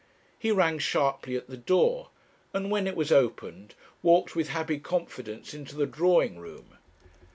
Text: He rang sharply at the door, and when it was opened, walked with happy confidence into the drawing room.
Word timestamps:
He 0.39 0.49
rang 0.49 0.79
sharply 0.79 1.35
at 1.35 1.45
the 1.47 1.55
door, 1.57 2.09
and 2.55 2.71
when 2.71 2.87
it 2.87 2.95
was 2.95 3.11
opened, 3.11 3.75
walked 4.01 4.35
with 4.35 4.49
happy 4.49 4.79
confidence 4.79 5.53
into 5.53 5.75
the 5.75 5.85
drawing 5.85 6.39
room. 6.39 6.79